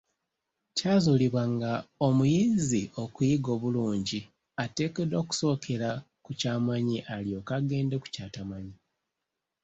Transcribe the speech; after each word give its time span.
Kyazuulibwa 0.77 1.43
nga 1.53 1.71
omuyizi 2.07 2.81
okuyiga 3.03 3.49
obulungi, 3.55 4.19
ateekeddwa 4.63 5.19
kusookera 5.29 5.89
ku 6.23 6.31
kyamanyi 6.39 6.97
alyoke 7.13 7.51
agende 7.59 7.95
ku 8.01 8.07
kyatamanyi. 8.13 8.75